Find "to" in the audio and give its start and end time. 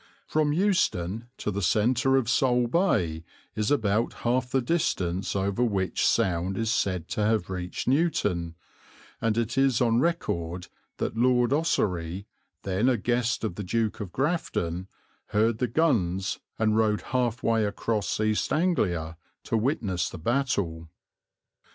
1.37-1.51, 7.09-7.23, 19.43-19.55